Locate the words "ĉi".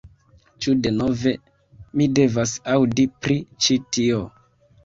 3.67-3.79